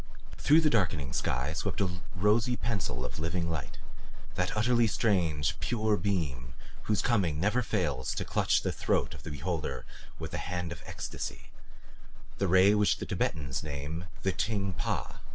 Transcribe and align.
Through 0.39 0.61
the 0.61 0.69
darkening 0.71 1.13
sky 1.13 1.53
swept 1.53 1.79
a 1.79 1.87
rosy 2.15 2.57
pencil 2.57 3.05
of 3.05 3.19
living 3.19 3.51
light; 3.51 3.77
that 4.33 4.57
utterly 4.57 4.87
strange, 4.87 5.59
pure 5.59 5.95
beam 5.95 6.55
whose 6.85 7.03
coming 7.03 7.39
never 7.39 7.61
fails 7.61 8.15
to 8.15 8.25
clutch 8.25 8.63
the 8.63 8.71
throat 8.71 9.13
of 9.13 9.21
the 9.21 9.29
beholder 9.29 9.85
with 10.17 10.31
the 10.31 10.39
hand 10.39 10.71
of 10.71 10.81
ecstasy, 10.87 11.51
the 12.39 12.47
ray 12.47 12.73
which 12.73 12.97
the 12.97 13.05
Tibetans 13.05 13.61
name 13.61 14.05
the 14.23 14.31
Ting 14.31 14.73
Pa. 14.73 15.19